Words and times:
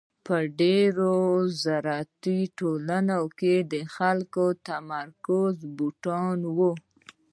په 0.25 0.35
ډېرو 0.59 1.13
زراعتي 1.63 2.39
ټولنو 2.59 3.21
کې 3.39 3.55
د 3.71 3.73
خلکو 3.95 4.45
تمرکز 4.67 5.55
بوټو 5.77 6.23
ته 6.41 6.49
و. 6.57 6.59